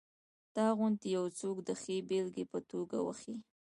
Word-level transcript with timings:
تا 0.55 0.65
غوندې 0.77 1.07
یو 1.17 1.25
څوک 1.39 1.57
د 1.67 1.69
ښې 1.81 1.97
بېلګې 2.09 2.45
په 2.51 2.59
توګه 2.71 2.97
وښیي. 3.01 3.37